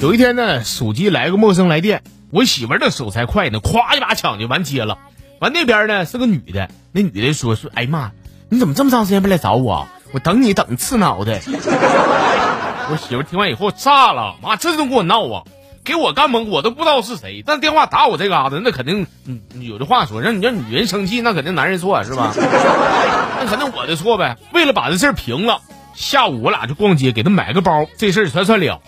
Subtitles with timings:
[0.00, 4.96] 有一天呢，手机来个陌生来电，我媳妇儿的手才快呢，咵一把抢就完接了。
[5.40, 8.12] 完那边呢是个女的，那女的说说，哎妈，
[8.48, 9.86] 你怎么这么长时间不来找我？
[10.12, 11.38] 我等你等刺挠的。
[11.44, 15.42] 我媳妇听完以后炸了，妈这都给我闹啊，
[15.84, 17.44] 给我干懵，我都不知道是谁。
[17.44, 22.32] 但电话打我这嘎达，那肯定，嗯，有的话说，让你让女人生气，那肯定男人错是吧？
[22.34, 24.38] 那肯定我的错呗。
[24.54, 25.60] 为了把这事儿平了，
[25.94, 28.80] 下午我俩就逛街给她买个包，这事儿算算了。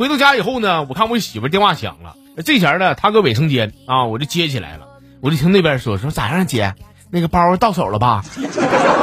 [0.00, 4.86] 回到家以后呢，我看我媳妇电话响了，这前呢她搁卫生间啊，我就接起来了。
[5.20, 6.74] 我就听那边说说咋样，姐，
[7.10, 8.24] 那个包到手了吧？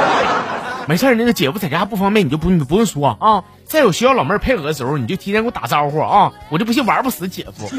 [0.89, 3.43] 没事那个姐夫在家不方便，你就不你不用说啊。
[3.63, 6.33] 再有需要老妹儿配合的时候，你就提前给我打招呼啊。
[6.49, 7.70] 我就不信玩不死姐夫。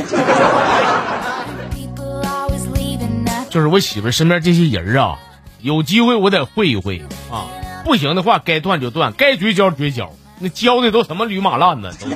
[3.51, 5.19] 就是我媳妇身边这些人啊，
[5.61, 7.49] 有机会我得会一会啊。
[7.85, 10.09] 不行的话，该断就断，该绝交绝交。
[10.41, 11.91] 那交的都什么驴马烂子？
[11.99, 12.07] 都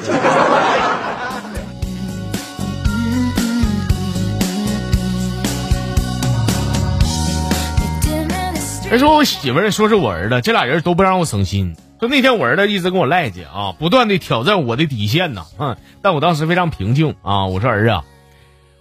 [8.93, 8.99] 是。
[8.99, 11.75] 别说我媳妇儿，说是我儿子，这俩人都不让我省心。
[11.99, 18.01] 就那天我儿子一直跟我赖叽啊，不断的挑战我的底线呐，嗯，但我当时非常平静啊，我说儿子，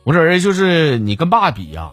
[0.03, 1.91] 我说儿子就是你跟爸比呀，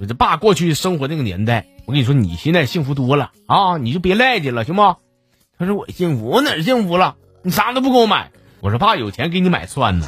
[0.00, 4.96] 我这爸过去生活那个年代，我跟你说你现在幸福多了啊，你就别赖叽了，行不？
[5.56, 7.14] 他说我幸福，我哪幸福了？
[7.42, 8.30] 你啥都不给我买。
[8.60, 10.06] 我说爸有钱给你买蒜呢，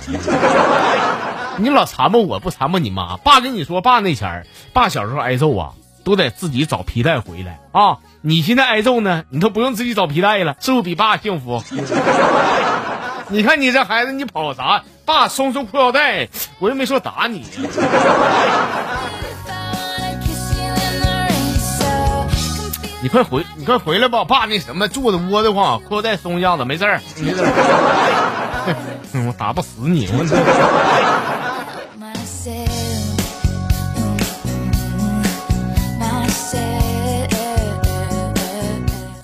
[1.58, 3.18] 你老缠磨我不缠磨你妈。
[3.18, 5.74] 爸跟你说，爸那前儿，爸小时候挨揍啊。
[6.04, 7.98] 都得自己找皮带回来啊！
[8.20, 11.62] 你现在挨揍呢，你都不用自己找皮带了，是不是比爸幸福？
[13.28, 14.82] 你看你这孩子，你跑啥？
[15.04, 17.44] 爸松松裤腰带，我又没说打你。
[23.02, 27.00] 你快回，你快回来吧，爸那什么坐的窝的慌，裤腰带松一下子，没事儿，
[29.26, 30.06] 我打不死你，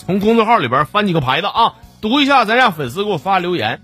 [0.09, 3.83] 从公众号里边翻几个牌子啊，读一下咱家粉丝给我发留言，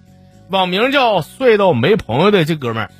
[0.49, 2.91] 网名叫睡到没朋友的这哥们儿，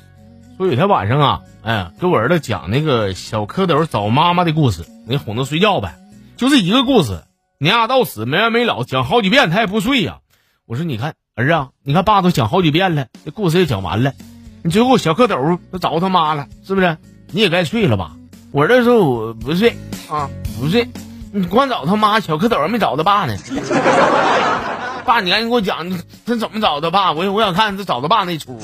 [0.57, 5.95] 说有天晚上啊，哎，给我儿子讲那个小蝌蚪找妈妈的故事，你哄他睡觉呗，
[6.37, 7.23] 就这一个故事，
[7.57, 10.19] 你丫到死没完没了，讲好几遍他也不睡呀。
[10.67, 14.13] 我说你看儿子，你看爸都讲好几遍了，这故事也讲完了，
[14.61, 16.95] 你最后小蝌蚪都找他妈了，是不是？
[17.31, 18.15] 你也该睡了吧？
[18.51, 19.75] 我儿子说我不睡
[20.11, 20.87] 啊，不睡。
[21.31, 23.35] 你光找他妈小蝌蚪，没找他爸呢。
[25.05, 25.87] 爸，你赶紧给我讲，
[26.25, 27.11] 他怎么找他爸？
[27.11, 28.59] 我我想看他找他爸那出。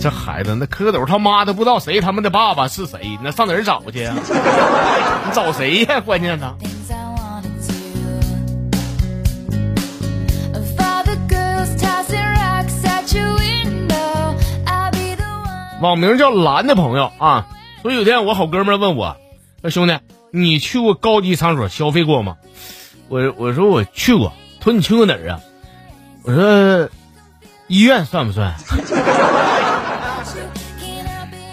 [0.00, 4.14] 这孩子，那蝌蚪他妈都不知道谁他们的爸爸是谁，那上哪儿找去呀？
[4.14, 6.00] 你找谁呀？
[6.00, 6.54] 关键呢？
[15.86, 17.46] 网名叫蓝的朋友啊，
[17.82, 19.16] 说有天我好哥们问我，
[19.62, 19.96] 说兄弟，
[20.32, 22.38] 你去过高级场所消费过吗？
[23.08, 24.32] 我我说我去过。
[24.58, 25.38] 他说你去过哪儿啊？
[26.24, 26.88] 我说
[27.68, 28.52] 医院算不算？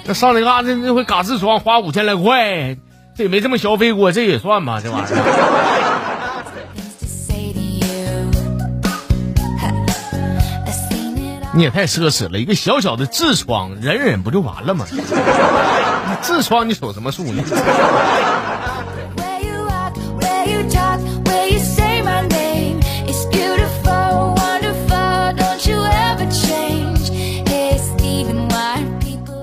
[0.05, 2.75] 那上那嘎那那回嘎痔疮花五千来块，
[3.15, 4.81] 这也没这么消费过，这也算吧？
[4.83, 5.09] 这玩意儿。
[11.55, 14.87] 你也太奢侈了，一个小小的痔疮，忍忍不就完了吗？
[14.91, 14.99] 你
[16.23, 17.43] 痔疮你手什么数呢？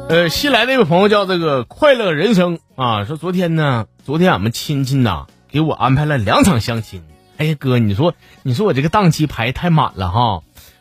[0.08, 7.04] 呃，新来那位朋友叫这个快乐人生啊，说昨天呢，昨天俺们亲戚呐给我安排了两场相亲。
[7.36, 10.40] 哎呀哥，你说你说我这个档期排太满了哈。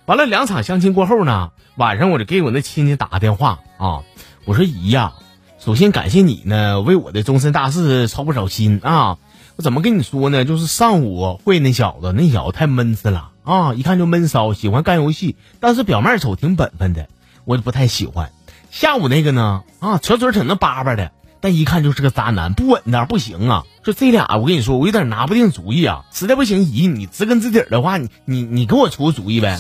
[0.09, 4.01] 完了两场相亲过后呢，晚上我就给我那亲戚打个电话啊，
[4.45, 5.13] 我说姨呀，
[5.59, 9.19] 首先感谢你呢，为我的终身大事操不少心啊。
[9.55, 10.45] 我怎么跟你说呢？
[10.45, 17.07] 就是上午会那小子，那小子太闷死了啊，一看就闷骚，喜欢干游戏，但是表面瞅挺本分的，
[17.45, 18.31] 我不太喜欢。
[18.71, 21.11] 下午那个呢，啊，扯嘴挺那巴巴的。
[21.39, 23.63] 但一看就是个渣男，不稳当，不行啊！
[23.83, 26.03] 说这俩，我跟你说，我有点拿不定主意啊。
[26.11, 29.57] 实在不行，姨，你知根知底的话，你你你给我出个主意呗。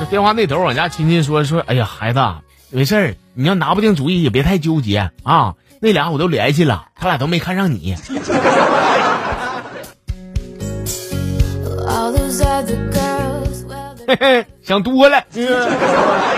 [0.00, 2.20] 这 电话那头，我家亲戚说说，哎呀，孩子，
[2.70, 5.54] 没事儿，你要拿不定主意，也别太纠结啊。
[5.80, 7.96] 那俩我都联系了，他俩都没看上你。
[14.08, 15.22] 嘿嘿，想多了。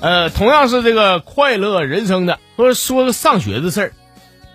[0.00, 3.92] 呃，同样是这个快乐人生的，说说个上学的事儿。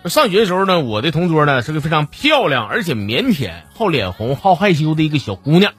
[0.09, 5.73] 上学的时候呢，我的同桌呢是个非常漂亮而且腼腆、好脸红、好害羞的一个小姑娘。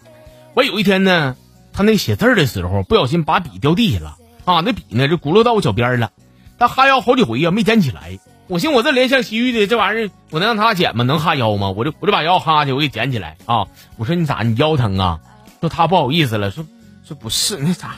[0.54, 1.36] 我有一天呢，
[1.72, 6.10] 她那写字的时候不小心把笔掉地下了啊，那笔呢就轱辘到我脚边了。
[6.58, 8.18] 她哈腰好几回呀，没捡起来。
[8.48, 11.04] 我寻我这怜香惜玉的这玩意儿，我能让她捡吗？
[11.04, 11.70] 能哈腰吗？
[11.70, 13.66] 我就我就把腰哈去，我给捡起来啊。
[13.96, 15.20] 我说你咋你腰疼啊？
[15.60, 16.66] 说她不好意思了，说
[17.04, 17.96] 说不是那啥。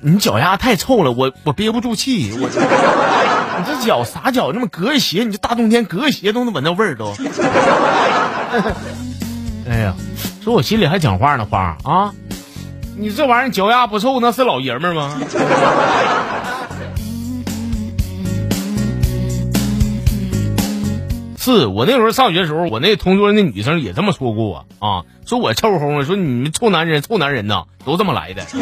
[0.00, 2.32] 你脚丫太臭了，我我憋不住气。
[2.32, 4.52] 我你这脚啥脚？
[4.52, 7.14] 那么隔鞋，你这大冬天隔鞋都能闻到味儿都。
[9.68, 9.94] 哎呀，
[10.44, 12.12] 说我心里还讲话呢，花啊！
[12.98, 15.18] 你这玩意儿脚丫不臭，那是老爷们儿吗？
[21.46, 28.42] 是我那时候上学的时候，我那同桌那女生也这么说过我啊，说我臭烘烘，说你们臭男人，臭男人呐，都这么来的。